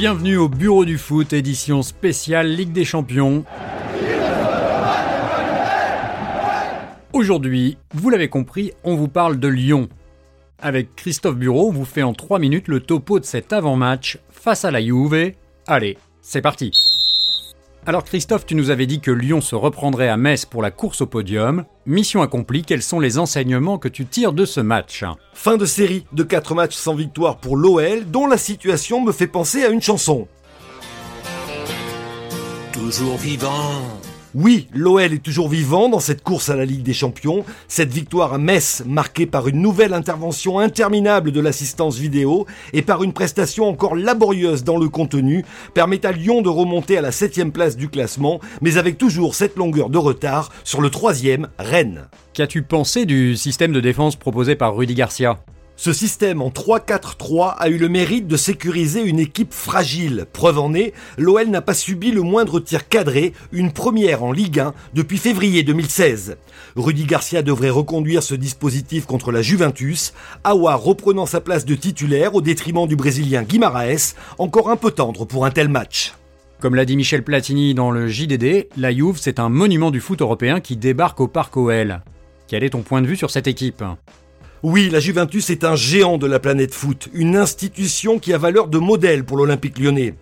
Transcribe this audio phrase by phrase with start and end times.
[0.00, 3.44] Bienvenue au Bureau du Foot, édition spéciale Ligue des Champions.
[7.12, 9.90] Aujourd'hui, vous l'avez compris, on vous parle de Lyon.
[10.58, 14.64] Avec Christophe Bureau, on vous fait en 3 minutes le topo de cet avant-match face
[14.64, 15.34] à la Juve.
[15.66, 16.89] Allez, c'est parti
[17.86, 21.00] alors Christophe, tu nous avais dit que Lyon se reprendrait à Metz pour la course
[21.00, 21.64] au podium.
[21.86, 25.04] Mission accomplie, quels sont les enseignements que tu tires de ce match?
[25.32, 29.26] Fin de série de 4 matchs sans victoire pour l'OL, dont la situation me fait
[29.26, 30.28] penser à une chanson.
[32.72, 33.82] Toujours vivant,
[34.34, 37.44] oui, l'OL est toujours vivant dans cette course à la Ligue des Champions.
[37.66, 43.02] Cette victoire à Metz, marquée par une nouvelle intervention interminable de l'assistance vidéo et par
[43.02, 47.50] une prestation encore laborieuse dans le contenu, permet à Lyon de remonter à la septième
[47.50, 52.06] place du classement, mais avec toujours cette longueur de retard sur le troisième, Rennes.
[52.32, 55.40] Qu'as-tu pensé du système de défense proposé par Rudy Garcia?
[55.80, 60.26] Ce système en 3-4-3 a eu le mérite de sécuriser une équipe fragile.
[60.30, 64.60] Preuve en est, l'OL n'a pas subi le moindre tir cadré, une première en Ligue
[64.60, 66.36] 1 depuis février 2016.
[66.76, 70.12] Rudy Garcia devrait reconduire ce dispositif contre la Juventus,
[70.44, 75.24] Awa reprenant sa place de titulaire au détriment du Brésilien Guimaraes, encore un peu tendre
[75.24, 76.12] pour un tel match.
[76.60, 80.20] Comme l'a dit Michel Platini dans le JDD, la Juve c'est un monument du foot
[80.20, 82.02] européen qui débarque au parc OL.
[82.48, 83.82] Quel est ton point de vue sur cette équipe?
[84.62, 88.68] Oui, la Juventus est un géant de la planète foot, une institution qui a valeur
[88.68, 90.14] de modèle pour l'Olympique lyonnais.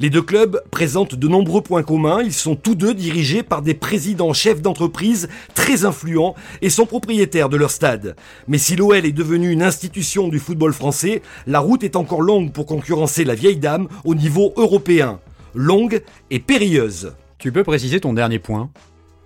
[0.00, 3.74] Les deux clubs présentent de nombreux points communs, ils sont tous deux dirigés par des
[3.74, 8.16] présidents chefs d'entreprise très influents et sont propriétaires de leur stade.
[8.48, 12.50] Mais si l'OL est devenue une institution du football français, la route est encore longue
[12.50, 15.20] pour concurrencer la vieille dame au niveau européen.
[15.54, 17.14] Longue et périlleuse.
[17.38, 18.70] Tu peux préciser ton dernier point?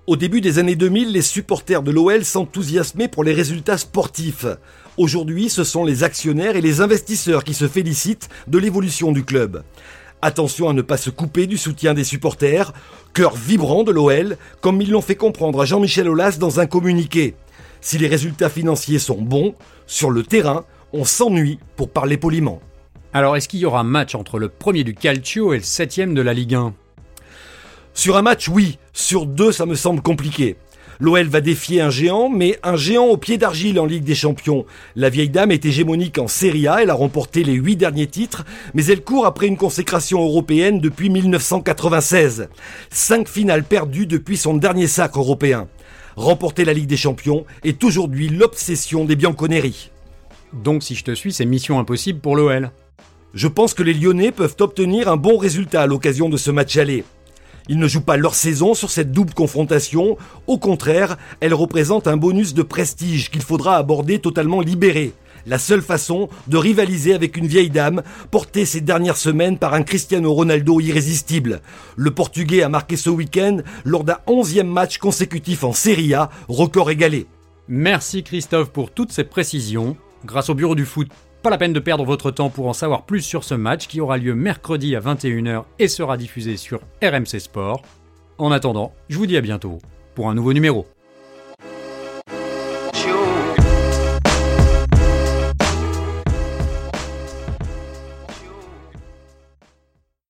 [0.09, 4.47] Au début des années 2000, les supporters de l'OL s'enthousiasmaient pour les résultats sportifs.
[4.97, 9.65] Aujourd'hui, ce sont les actionnaires et les investisseurs qui se félicitent de l'évolution du club.
[10.23, 12.73] Attention à ne pas se couper du soutien des supporters,
[13.13, 17.35] cœur vibrant de l'OL, comme ils l'ont fait comprendre à Jean-Michel Aulas dans un communiqué.
[17.83, 19.55] Si les résultats financiers sont bons,
[19.87, 22.63] sur le terrain, on s'ennuie pour parler poliment.
[23.13, 26.15] Alors est-ce qu'il y aura un match entre le premier du Calcio et le septième
[26.15, 26.73] de la Ligue 1
[27.99, 28.79] sur un match, oui.
[28.93, 30.55] Sur deux, ça me semble compliqué.
[31.01, 34.67] L'OL va défier un géant, mais un géant au pied d'argile en Ligue des Champions.
[34.95, 38.45] La vieille dame est hégémonique en Serie A, elle a remporté les huit derniers titres,
[38.73, 42.49] mais elle court après une consécration européenne depuis 1996.
[42.89, 45.67] Cinq finales perdues depuis son dernier sacre européen.
[46.15, 49.91] Remporter la Ligue des Champions est aujourd'hui l'obsession des Bianconeri.
[50.53, 52.71] Donc si je te suis, c'est mission impossible pour l'OL.
[53.35, 56.77] Je pense que les Lyonnais peuvent obtenir un bon résultat à l'occasion de ce match
[56.77, 57.05] aller.
[57.69, 60.17] Ils ne jouent pas leur saison sur cette double confrontation.
[60.47, 65.13] Au contraire, elle représente un bonus de prestige qu'il faudra aborder totalement libéré.
[65.47, 69.83] La seule façon de rivaliser avec une vieille dame portée ces dernières semaines par un
[69.83, 71.61] Cristiano Ronaldo irrésistible.
[71.97, 76.91] Le Portugais a marqué ce week-end lors d'un onzième match consécutif en Serie A, record
[76.91, 77.27] égalé.
[77.69, 79.97] Merci Christophe pour toutes ces précisions.
[80.25, 81.09] Grâce au bureau du foot,
[81.43, 84.01] pas la peine de perdre votre temps pour en savoir plus sur ce match qui
[84.01, 87.83] aura lieu mercredi à 21h et sera diffusé sur RMC Sport.
[88.39, 89.79] En attendant, je vous dis à bientôt
[90.15, 90.87] pour un nouveau numéro.